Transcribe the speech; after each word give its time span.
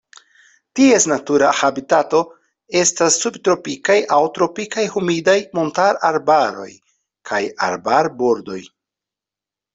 Ties 0.77 1.03
natura 1.11 1.49
habitato 1.57 2.21
estas 2.79 3.17
subtropikaj 3.25 3.99
aŭ 4.17 4.23
tropikaj 4.39 4.87
humidaj 4.95 5.37
montararbaroj 5.61 6.67
kaj 7.33 7.43
arbarbordoj. 7.69 8.61